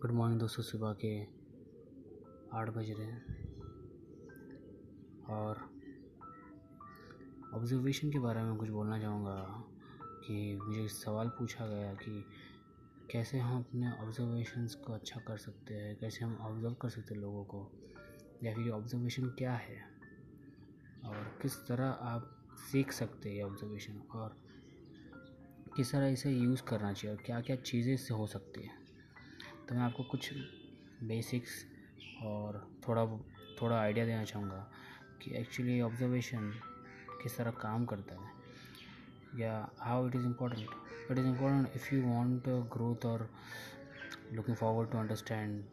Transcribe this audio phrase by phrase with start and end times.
[0.00, 1.20] Good morning दोस्तों, सुबह के
[2.56, 3.24] आठ बज रहे हैं।
[5.30, 5.58] और
[7.54, 9.36] ऑब्जर्वेशन के बारे में कुछ बोलना चाहूँगा
[10.00, 12.24] कि मुझे सवाल पूछा गया कि
[13.10, 17.20] कैसे हम अपने ऑब्जर्वेशंस को अच्छा कर सकते हैं, कैसे हम ऑब्ज़र्व कर सकते हैं
[17.20, 17.72] लोगों को,
[18.44, 19.80] या फिर ऑब्जर्वेशन क्या है,
[21.06, 22.36] और किस तरह आप
[22.72, 24.36] सीख सकते हैं ऑब्जर्वेशन और
[25.76, 28.79] किस तरह इसे यूज़ करना चाहिए, और क्या क्या चीज़ें इससे हो सकती हैं।
[29.70, 30.30] तो मैं आपको कुछ
[31.02, 31.50] बेसिक्स
[32.22, 33.06] और थोड़ा
[33.62, 34.70] थोड़ा आइडिया देना चाहूँगा
[35.22, 36.60] कि एक्चुअली ऑब्जर्वेशन
[37.22, 38.30] किस तरह काम करता है
[39.40, 40.68] या how it is important
[41.10, 43.30] it is important if you want growth और
[44.32, 45.64] लुकिंग फॉरवर्ड टू अंडरस्टैंड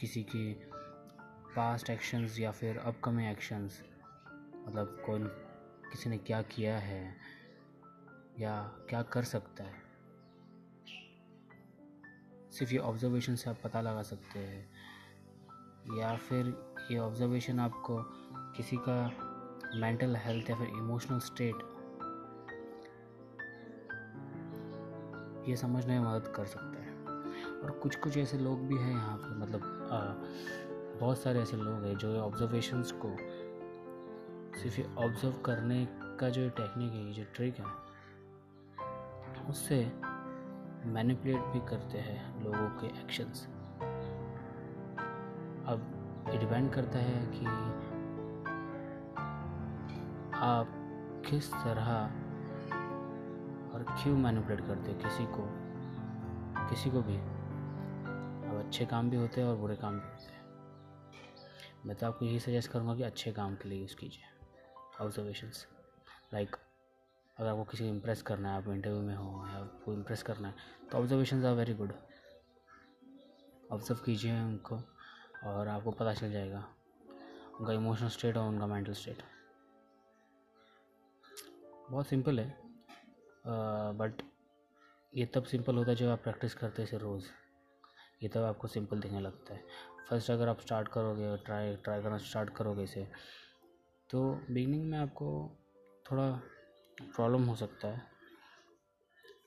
[0.00, 0.54] किसी की
[1.56, 3.82] पास्ट एक्शंस या फिर अपकमिंग एक्शंस
[4.68, 5.24] मतलब कौन,
[5.90, 7.16] किसी ने क्या किया है
[8.38, 9.85] या क्या कर सकता है।
[12.58, 16.46] सिर्फ़ ये ऑब्ज़र्वेशन से आप पता लगा सकते हैं। या फिर
[16.90, 17.98] ये ऑब्ज़र्वेशन आपको
[18.56, 18.98] किसी का
[19.80, 21.54] मेंटल हेल्थ या फिर इमोशनल स्टेट
[25.48, 26.94] ये समझने में मदद कर सकता है।
[27.60, 30.00] और कुछ कुछ ऐसे लोग भी हैं यहाँ पर मतलब आ,
[31.00, 33.16] बहुत सारे ऐसे लोग हैं जो ऑब्जर्वेशंस को
[34.60, 35.86] सिर्फ़ ऑब्ज़र्व करने
[36.20, 37.66] का जो टेक्निक है ये जो ट्रिक है
[39.48, 39.92] उससे
[40.86, 43.46] मैनिपुलेट भी करते हैं लोगों के एक्शंस
[45.66, 45.92] अब
[46.30, 47.46] डिपेंड करता है कि
[50.36, 50.68] आप
[51.30, 51.90] किस तरह
[53.74, 55.48] और क्यों मैनिपुलेट करते हैं किसी को
[56.68, 60.44] किसी को भी। अब अच्छे काम भी होते हैं और बुरे काम भी होते हैं।
[61.86, 65.66] मैं तो आपको यही सजेस्ट करूँगा कि अच्छे काम के लिए यूज़ कीजिए। ऑब्जर्वेशंस
[66.34, 66.56] लाइक
[67.38, 70.48] अगर आपको किसी को इम्प्रेस करना है, आप इंटरव्यू में हो या आपको इम्प्रेस करना
[70.48, 70.54] है
[70.90, 71.92] तो observation are very good
[73.72, 74.76] observe कीजिए उनको
[75.44, 76.64] और आपको पता चल जाएगा
[77.60, 79.22] उनका इमोशनल स्टेट और उनका मेंटल स्टेट
[81.90, 82.48] बहुत सिंपल है
[83.98, 84.22] बट
[85.14, 87.24] ये तब सिंपल होता है जब आप प्रैक्टिस करते हैं रोज़।
[88.22, 89.64] ये तब आपको सिंपल दिखने लगता है।
[90.08, 93.06] फ़र्स्ट अगर आप स्टार्ट करोगे ट्राई ट्राई करना स्टार्ट करोगे इसे
[94.10, 95.28] तो बिगनिंग में आपको
[96.10, 96.28] थोड़ा
[97.02, 98.02] प्रॉब्लम हो सकता है।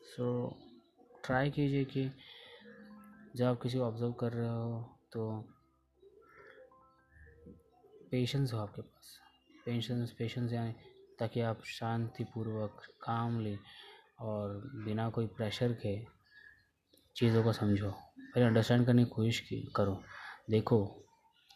[0.01, 0.57] सो
[1.25, 2.11] ट्राई कीजिए कि
[3.35, 5.45] जब आप किसी को ऑब्ज़र्व कर रहे हो तो
[8.11, 9.19] पेशेंस हो आपके पास।
[9.65, 10.71] पेशेंस पेशेंस यानी
[11.19, 13.57] ताकि आप शांतिपूर्वक कामली
[14.19, 16.05] और बिना कोई प्रेशर के
[17.15, 20.03] चीज़ों को समझो। पहले अंडरस्टैंड करने की कोशिश की, करो।
[20.49, 20.85] देखो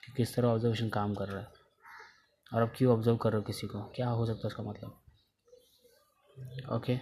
[0.06, 1.48] कि किस तरह ऑब्जर्वेशन काम कर रहा है।
[2.54, 3.84] और अब क्यों ऑब्ज़र्व कर रहे हो किसी को?
[3.84, 5.00] क्या हो सकता है उसका मतलब?
[6.70, 7.02] Okay.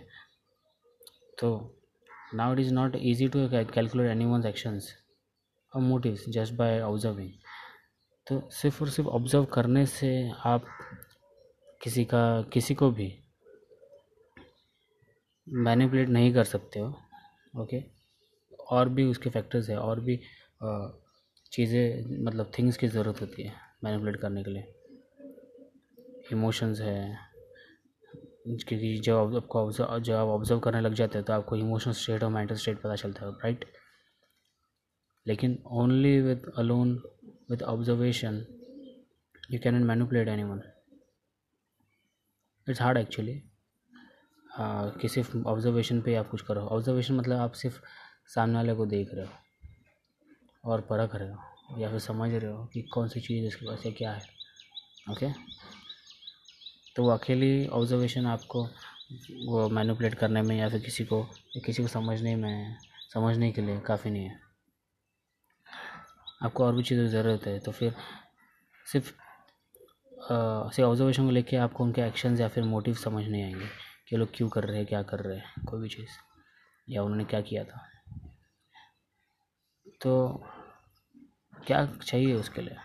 [1.39, 1.71] So,
[2.33, 4.93] now it is not easy to calculate anyone's actions
[5.73, 7.31] or motives just by observing.
[8.27, 10.09] तो सिर्फ़ और सिर्फ़ ऑब्ज़र्व करने से
[10.45, 10.65] आप
[11.83, 13.07] किसी का, किसी को भी
[15.47, 17.83] मैनिपुलेट नहीं कर सकते हो ओके
[18.71, 20.19] और भी उसके फैक्टर्स है, और भी
[21.51, 23.53] चीज़ें मतलब थिंग्स की ज़रूरत होती है
[23.83, 24.73] मैनिपुलेट करने के लिए।
[26.31, 27.30] इमोशंस है
[28.45, 32.29] क्योंकि जब आपको जब आप ऑब्ज़र्व करने लग जाते हैं तो आपको इमोशनल स्टेट और
[32.29, 33.65] मेंटल स्टेट पता चलता है राइट
[35.25, 36.93] लेकिन only with alone
[37.51, 38.45] with observation
[39.51, 40.61] you can manipulate any one
[42.67, 43.41] it's hard actually
[45.01, 47.79] कि सिर्फ़ ऑब्जर्वेशन पे आप कुछ करो। ऑब्जर्वेशन मतलब आप सिर्फ़
[48.35, 49.31] सामने वाले को देख रहे हो
[50.63, 53.85] और परख रहे हो, या फिर समझ रहे हो कि कौन सी चीज़ इसके पास
[53.85, 54.21] है क्या है
[55.11, 55.27] ओके?
[56.95, 58.63] तो वो अकेली ऑब्जर्वेशन आपको
[59.47, 61.23] वो मैनिपुलेट करने में या फिर किसी को
[61.65, 62.77] किसी को समझने में,
[63.13, 64.39] समझने के लिए काफ़ी नहीं है।
[66.43, 67.93] आपको और भी चीज़ों की ज़रूरत है तो फिर
[68.87, 69.11] सिर्फ़
[70.21, 73.65] सिर्फ़ ऑब्जर्वेशन को लेके आपको उनके एक्शंस या फिर मोटिव समझ नहीं आएँगे
[74.09, 76.09] कि लोग क्यों कर रहे हैं, क्या कर रहे हैं, कोई भी चीज़,
[76.89, 77.87] या उन्होंने क्या किया था।
[80.01, 80.43] तो
[81.67, 82.77] क्या चाहिए उसके लिए?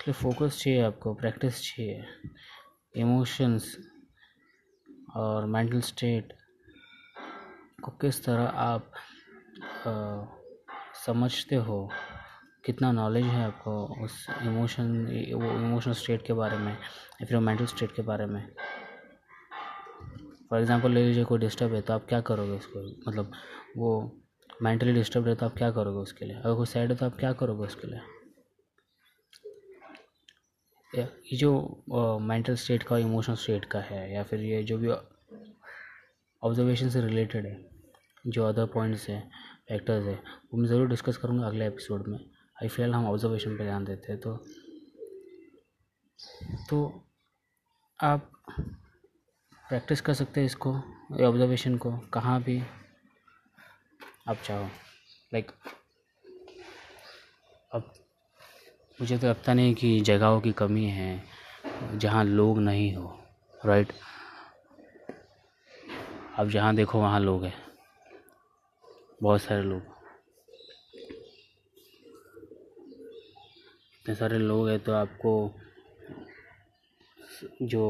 [0.00, 2.04] इसलिए फोकस चाहिए आपको प्रैक्टिस चाहिए।
[2.94, 3.64] इमोशंस
[5.16, 6.32] और मेंटल स्टेट
[7.84, 8.92] को किस तरह आप
[9.86, 10.24] आ,
[11.04, 11.90] समझते हो?
[12.64, 13.72] कितना नॉलेज है आपको
[14.04, 14.88] उस इमोशन
[15.34, 18.40] वो इमोशनल स्टेट के बारे में या फिर मेंटल स्टेट के बारे में?
[20.50, 22.86] फॉर एग्ज़ाम्पल ले लीजिए कोई डिस्टर्ब है तो आप क्या करोगे उसको?
[23.08, 23.32] मतलब
[23.76, 23.90] वो
[24.62, 26.36] मेंटली डिस्टर्ब है तो आप क्या करोगे उसके लिए?
[26.36, 28.00] अगर कोई सैड है तो आप क्या करोगे उसके लिए?
[30.92, 34.88] ये जो मेंटल स्टेट का इमोशनल स्टेट का है, या फिर ये जो भी
[36.42, 37.58] ऑब्जर्वेशन से रिलेटेड है,
[38.26, 39.22] जो अदर पॉइंट्स हैं
[39.68, 43.64] फैक्टर्स है, वो मैं ज़रूर डिस्कस करूँगा अगले एपिसोड में। आई फ़िलहाल हम ऑब्जर्वेशन पे
[43.64, 44.36] ध्यान देते हैं तो
[46.70, 46.80] तो
[48.00, 48.30] आप
[49.64, 50.72] प्रैक्टिस कर सकते हैं इसको
[51.26, 52.60] ऑब्जर्वेशन को, कहाँ भी
[54.28, 54.64] आप चाहो।
[55.32, 55.50] लाइक
[57.72, 57.92] अब
[59.00, 61.24] मुझे तो लगता नहीं कि जगहों की कमी है
[61.94, 63.18] जहाँ लोग नहीं हो
[63.66, 63.92] राइट
[66.38, 67.54] अब जहाँ देखो वहाँ लोग हैं।
[69.22, 69.82] बहुत सारे लोग।
[73.94, 75.32] इतने सारे लोग हैं तो आपको
[77.62, 77.84] जो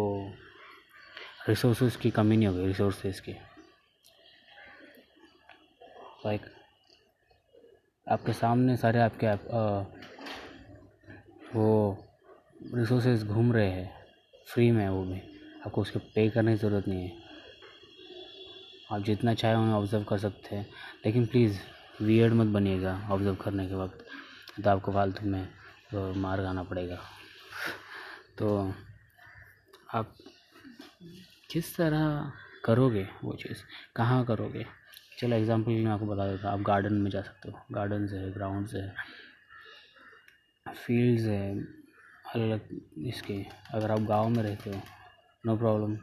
[1.49, 3.33] रिसोर्सेज की कमी नहीं होगी रिसोर्सेज की।
[6.27, 6.41] लाइक
[8.07, 9.85] आपके सामने सारे आपके आप, आ,
[11.55, 11.99] वो
[12.75, 13.93] रिसोर्सेज घूम रहे हैं।
[14.47, 15.21] फ्री में वो भी।
[15.67, 17.13] आपको उसके पे करने की ज़रूरत नहीं है।
[18.93, 20.67] आप जितना चाहे उन्हें ऑब्ज़र्व कर सकते हैं।
[21.07, 21.59] लेकिन प्लीज़
[22.03, 24.05] वियर्ड मत बनिएगा ऑब्ज़र्व करने के वक्त।
[24.65, 25.49] तो आपको फालतू में
[25.91, 26.99] तो मार खाना पड़ेगा।
[28.39, 28.75] तो
[29.95, 30.15] आप
[31.51, 32.33] किस तरह
[32.65, 33.59] करोगे वो चीज़?
[33.97, 34.67] कहाँ करोगे?
[35.19, 38.17] चलो एग्ज़ाम्पल मैं आपको बता देता हूँ। आप गार्डन में जा सकते हो। गार्डन से
[38.17, 38.95] है ग्राउंड्स है।
[40.77, 43.43] फील्ड्स है अलग अलग इसके।
[43.75, 44.81] अगर आप गाँव में रहते हो
[45.45, 45.97] नो प्रॉब्लम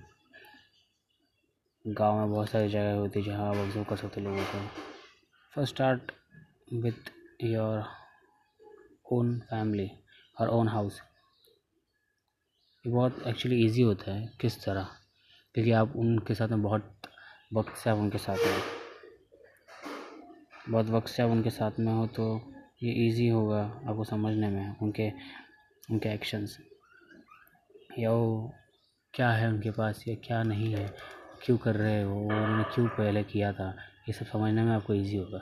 [1.85, 4.59] गाँव में बहुत सारी जगह होती है जहाँ आप ऑब्ज़र्व कर सकते लोगों को।
[5.53, 6.11] First start
[6.73, 7.11] with
[7.43, 7.83] your
[9.11, 9.89] own family
[10.37, 11.01] और ओन हाउस
[12.85, 14.87] ये बहुत एक्चुअली इजी होता है, किस तरह?
[15.55, 17.07] क्योंकि आप उनके साथ में बहुत
[17.53, 18.61] वक्त से आप उनके साथ में
[20.69, 22.27] बहुत वक्त से आप उनके साथ में हो तो
[22.81, 25.11] ये इजी होगा आपको समझने में, उनके
[25.91, 26.57] उनके एक्शंस
[27.99, 28.53] या वो
[29.13, 30.87] क्या है उनके पास, या क्या नहीं है,
[31.43, 33.69] क्यों कर रहे हो उन्होंने क्यों पहले किया था,
[34.07, 35.39] ये सब समझने में आपको ईजी होगा.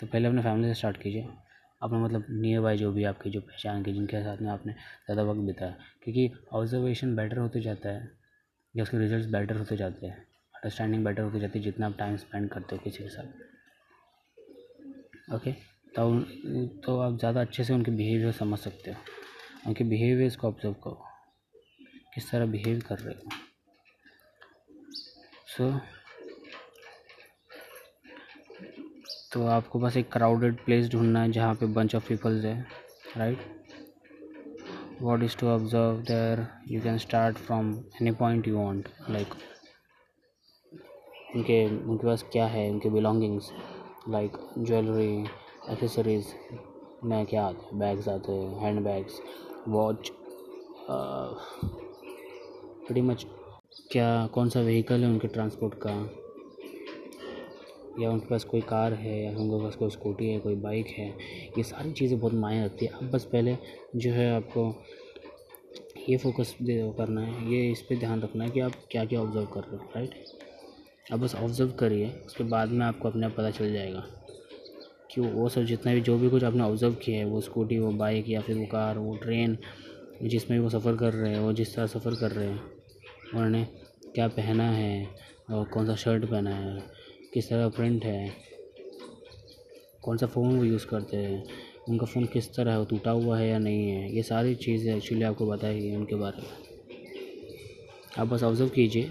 [0.00, 1.28] तो पहले अपने फैमिली से स्टार्ट कीजिए.
[1.82, 5.22] अपना मतलब नियर बाई जो भी आपकी जो पहचान के, जिनके साथ में आपने ज़्यादा
[5.22, 5.76] वक्त बिताया.
[6.04, 8.10] क्योंकि ऑब्जर्वेशन बेटर होते जाता है,
[8.74, 10.16] या उसके रिज़ल्ट बेटर होते जाते हैं.
[10.54, 13.24] अंडरस्टैंडिंग बेटर होती जाती है जितना आप टाइम स्पेंड करते हो किसी के साथ.
[15.34, 15.54] ओके
[15.96, 16.20] तो
[16.84, 18.96] तो आप ज़्यादा अच्छे से उनके बिहेवियर समझ सकते हो।
[19.66, 21.04] उनके बिहेवियर्स को ऑब्ज़र्व करो।
[22.14, 23.30] किस तरह बिहेव कर रहे हो।
[25.56, 25.70] सो
[29.32, 32.66] तो आपको बस एक क्राउडेड प्लेस ढूंढना है जहाँ पे बंच ऑफ़ पीपल्स है
[33.16, 33.38] right
[35.02, 39.34] what is to observe there you can start from any point you want like
[41.36, 42.68] उनके उनके पास क्या है?
[42.70, 43.50] उनके बिलोंगिंग्स
[44.08, 45.26] लाइक ज्वेलरी
[45.70, 46.34] एसेसरीज
[47.04, 49.20] में क्या आते हैं बैग्स आते हैं hand bags
[49.68, 50.10] watch
[52.86, 53.24] pretty much
[53.92, 55.90] क्या, कौन सा व्हीकल है उनके ट्रांसपोर्ट का?
[58.00, 61.08] या उनके पास कोई कार है, या उनके पास कोई स्कूटी है, कोई बाइक है?
[61.58, 63.56] ये सारी चीज़ें बहुत मायने रखती है। अब बस पहले
[63.96, 64.66] जो है आपको
[66.08, 69.20] ये फोकस दे, करना है। ये इस पर ध्यान रखना है कि आप क्या क्या
[69.20, 73.34] ऑब्ज़र्व कर रहे हो राइट अब बस ऑब्ज़र्व करिए, उसके बाद में आपको अपने आप
[73.36, 74.04] पता चल जाएगा।
[75.14, 77.90] कि वो सब जितना भी, जो भी कुछ आपने ऑब्ज़र्व किया है, वो स्कूटी वो
[77.92, 79.56] बाइक या फिर वो कार वो ट्रेन
[80.22, 82.60] जिसमें वो सफ़र कर रहे हैं, वो जिस तरह सफ़र कर रहे हैं,
[83.34, 83.64] उन्होंने
[84.14, 85.06] क्या पहना है
[85.50, 86.82] और कौन सा शर्ट पहना है,
[87.34, 88.32] किस तरह प्रिंट है,
[90.02, 91.42] कौन सा फ़ोन वो यूज़ करते हैं,
[91.88, 94.94] उनका फ़ोन किस तरह है, वो टूटा हुआ है या नहीं है, ये सारी चीज़ें
[94.96, 96.48] एक्चुअली आपको बताएगी उनके बारे में।
[98.18, 99.10] आप बस ऑब्ज़र्व कीजिए,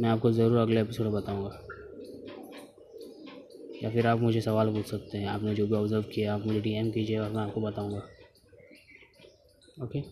[0.00, 1.69] मैं आपको ज़रूर अगले एपिसोड में बताऊँगा।
[3.82, 6.60] या फिर आप मुझे सवाल पूछ सकते हैं। आपने जो भी ऑब्ज़र्व किया, आप मुझे
[6.60, 8.02] डीएम कीजिए और मैं आपको बताऊँगा।
[9.82, 10.02] ओके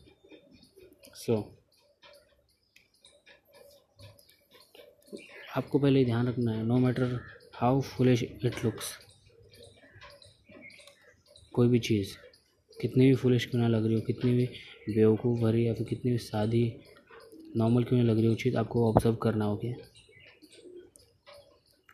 [1.17, 1.37] सो
[5.57, 7.19] आपको पहले ध्यान रखना है no matter
[7.55, 8.93] how foolish it looks
[11.55, 12.13] कोई भी चीज़,
[12.81, 14.47] कितनी भी फुलिश क्यों ना लग रही हो, कितनी भी
[14.89, 16.63] बेवकूफ़ भरी या फिर कितनी भी सादी
[17.57, 19.73] नॉर्मल क्यों ना लग रही हो चीज़ आपको ऑब्ज़र्व करना होगी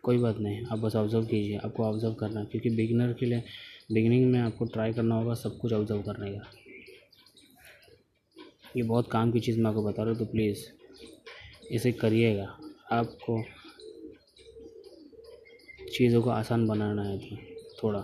[0.04, 3.42] कोई बात नहीं, आप बस ऑब्ज़र्व कीजिए, आपको ऑब्ज़र्व करना है, क्योंकि बिगनर के लिए
[3.92, 6.50] बिगनिंग में आपको ट्राई करना होगा सब कुछ ऑब्ज़र्व करने का।
[8.76, 10.64] ये बहुत काम की चीज़ मैं आपको बता रहा हूँ तो प्लीज़
[11.73, 12.46] इसे करिएगा।
[12.92, 13.42] आपको
[15.88, 17.37] चीज़ों को आसान बनाना है तो
[17.82, 17.99] थोड़ा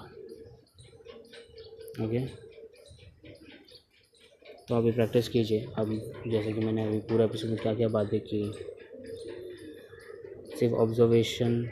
[2.04, 2.20] ओके
[4.68, 5.88] तो अभी प्रैक्टिस कीजिए। अब
[6.26, 8.42] जैसे कि मैंने अभी पूरा एपिसोड में क्या क्या बातें की,
[10.58, 11.62] सिर्फ़ ऑब्जर्वेशन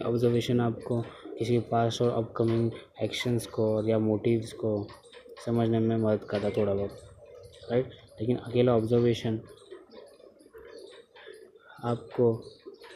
[0.00, 1.00] ऑब्जर्वेशन आपको
[1.38, 2.70] किसी पास और अपकमिंग
[3.02, 4.86] एक्शंस को या मोटिव्स को
[5.46, 6.98] समझने में मदद करता थोड़ा बहुत
[7.70, 9.40] राइट लेकिन अकेला ऑब्जर्वेशन
[11.84, 12.32] आपको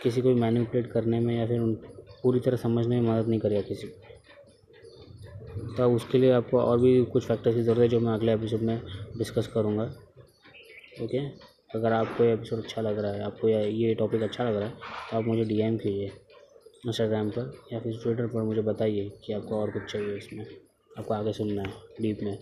[0.03, 1.75] किसी को मैनिपुलेट करने में या फिर उन,
[2.23, 3.95] पूरी तरह समझने में मदद नहीं करेगा किसी को।
[5.77, 8.61] तो उसके लिए आपको और भी कुछ फैक्टर्स की ज़रूरत है जो मैं अगले एपिसोड
[8.61, 8.81] में
[9.19, 9.85] डिस्कस करूँगा
[11.03, 11.19] ओके
[11.75, 14.75] अगर आपको ये एपिसोड अच्छा लग रहा है, आपको ये टॉपिक अच्छा लग रहा है
[15.11, 16.11] तो आप मुझे डीएम कीजिए।
[16.87, 20.45] इंस्टाग्राम पर या फिर ट्विटर पर मुझे बताइए कि आपको और कुछ चाहिए इसमें।
[20.99, 22.39] आपको आगे सुनना है डीप में।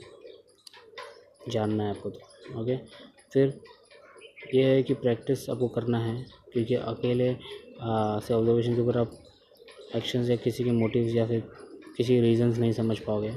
[1.51, 2.77] जानना है आपको तो ओके
[3.33, 3.61] फिर
[4.55, 9.19] ये है कि प्रैक्टिस आपको करना है, क्योंकि अकेले से ऑब्जर्वेशन के ऊपर आप
[9.97, 11.43] एक्शन या किसी के मोटिव्स या फिर
[11.97, 13.31] किसी रीजंस नहीं समझ पाओगे।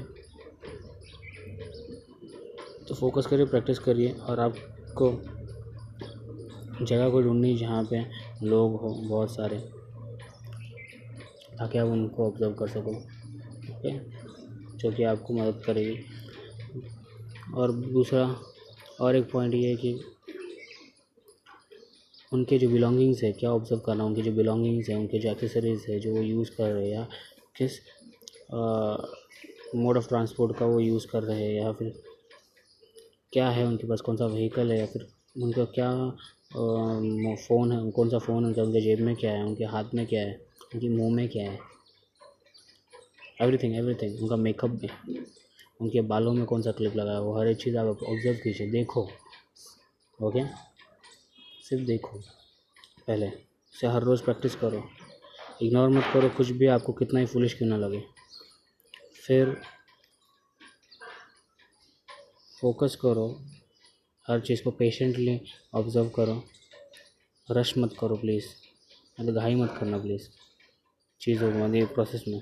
[2.88, 5.10] तो फोकस करिए प्रैक्टिस करिए और आपको
[6.82, 8.04] जगह को ढूंढनी जहाँ पे
[8.42, 9.62] लोग हो, बहुत सारे।
[11.58, 12.90] ताकि आप उनको ऑब्ज़र्व कर सको
[13.72, 13.98] ओके
[14.78, 15.96] जो कि आपको मदद करेगी।
[17.54, 18.24] और दूसरा,
[19.00, 19.98] और एक पॉइंट ये है कि
[22.32, 25.98] उनके जो बिलोंगिंग्स है, क्या ऑब्ज़र्व करना, उनके जो बिलोंगिंग्स है, उनके जो एक्सेसरीज़ है,
[26.00, 27.06] जो वो यूज़ कर रहे हैं या
[27.56, 27.78] किस
[29.74, 31.92] मोड ऑफ़ ट्रांसपोर्ट का वो यूज़ कर रहे हैं या फिर
[33.32, 35.06] क्या है उनके पास, कौन सा व्हीकल है या फिर
[35.42, 35.90] उनका क्या
[36.54, 40.20] फ़ोन है, कौन सा फ़ोन है उनके जेब में क्या है, उनके हाथ में क्या
[40.20, 40.40] है?
[40.74, 41.58] उनके मुँह में क्या है?
[43.42, 44.88] एवरीथिंग एवरीथिंग उनका मेकअप भी।
[45.80, 47.20] उनके बालों में कौन सा क्लिप लगा है?
[47.20, 49.10] वो हर एक चीज़ आप ऑब्ज़र्व कीजिए। देखो।
[50.22, 50.44] ओके
[51.62, 52.18] सिर्फ़ देखो।
[53.06, 53.30] पहले।
[53.80, 54.84] से हर रोज़ प्रैक्टिस करो।
[55.62, 58.02] इग्नोर मत करो। कुछ भी आपको कितना ही फुलिश क्यों ना लगे।
[59.26, 59.56] फिर
[62.60, 63.42] फोकस करो।
[64.28, 65.40] हर चीज़ को पेशेंटली
[65.74, 66.44] ऑब्ज़र्व करो।
[67.50, 68.44] रश मत करो प्लीज़
[69.20, 70.28] मतलब घाई मत करना प्लीज़
[71.22, 72.40] चीज़ों मतलब प्रोसेस में।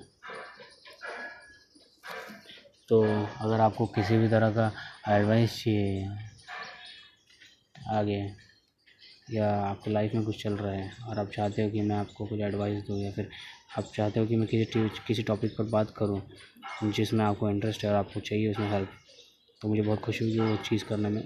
[2.89, 3.03] तो
[3.41, 4.71] अगर आपको किसी भी तरह का
[5.09, 6.09] एडवाइस चाहिए,
[7.91, 8.21] आगे,
[9.33, 12.27] या आपकी लाइफ में कुछ चल रहा है, और आप चाहते हो कि मैं आपको
[12.27, 13.29] कुछ एडवाइस दूँ, या फिर
[13.79, 16.21] आप चाहते हो कि मैं किसी किसी टॉपिक पर बात करूँ,
[16.85, 18.89] जिसमें आपको इंटरेस्ट है और आपको चाहिए उसमें हेल्प
[19.61, 21.23] तो मुझे बहुत खुशी हुई वो चीज़ करने में,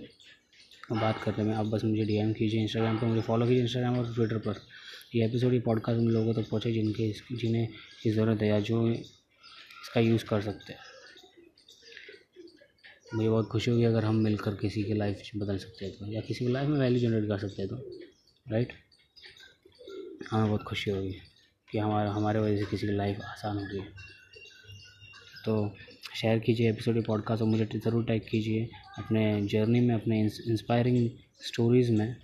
[0.93, 4.15] बात करने में। आप बस मुझे डीएम कीजिए इंस्टाग्राम पर, मुझे फॉलो कीजिए इंस्टाग्राम और
[4.15, 4.61] ट्विटर पर।
[5.15, 7.69] ये एपिसोड ये पॉडकास्ट उन लोगों तक तो पहुँचे जिनके जिन्हें
[8.03, 10.81] की ज़रूरत है या जो इसका यूज़ कर सकते हैं।
[13.15, 16.21] मुझे बहुत खुशी होगी अगर हम मिलकर किसी की लाइफ बदल सकते हैं तो या
[16.21, 17.77] किसी की लाइफ में वैल्यू जनरेट कर सकते हैं तो
[18.51, 18.73] राइट
[20.31, 21.15] हमें बहुत खुशी होगी
[21.71, 23.85] कि हमारा, हमारे वजह से किसी की लाइफ आसान हो
[25.45, 25.77] तो
[26.21, 28.69] शेयर कीजिए एपिसोड पॉडकास्ट और मुझे ज़रूर टैग कीजिए
[28.99, 31.11] अपने जर्नी में, अपने इंस्पायरिंग
[31.47, 32.24] स्टोरीज़ में।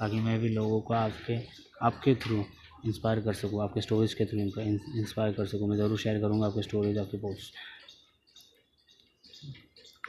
[0.00, 1.38] ताकि मैं भी लोगों को आपके
[1.82, 2.44] आपके थ्रू
[2.86, 6.62] इंस्पायर कर सकूँ, आपके स्टोरीज़ के थ्रू इंस्पायर कर सकूँ। मैं ज़रूर शेयर करूँगा आपके
[6.62, 7.54] स्टोरीज आपके पोस्ट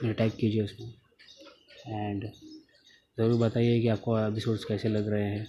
[0.04, 0.94] मेरे टाइप कीजिए उसमें।
[1.90, 2.26] एंड
[3.18, 5.48] ज़रूर बताइए कि आपको एपिसोड्स कैसे लग रहे हैं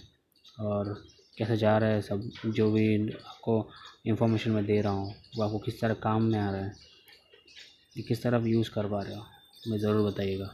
[0.61, 0.93] और
[1.37, 3.69] कैसे जा रहा है सब, जो भी आपको
[4.07, 8.23] इंफॉर्मेशन मैं दे रहा हूँ, वो आपको किस तरह काम में आ रहा है किस
[8.23, 9.23] तरह आप यूज़ कर पा रहे हो,
[9.69, 10.53] मैं ज़रूर बताइएगा।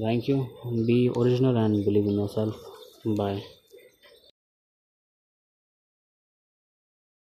[0.00, 0.38] thank you.
[0.86, 2.56] Be original and believe in yourself.
[3.04, 3.42] Bye.